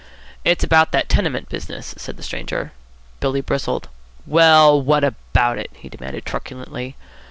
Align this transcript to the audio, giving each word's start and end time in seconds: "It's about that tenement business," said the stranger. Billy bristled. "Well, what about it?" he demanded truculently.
"It's 0.43 0.63
about 0.63 0.91
that 0.93 1.09
tenement 1.09 1.47
business," 1.47 1.93
said 1.95 2.17
the 2.17 2.23
stranger. 2.23 2.71
Billy 3.19 3.39
bristled. 3.41 3.87
"Well, 4.25 4.81
what 4.81 5.03
about 5.03 5.59
it?" 5.59 5.69
he 5.75 5.89
demanded 5.89 6.25
truculently. 6.25 6.95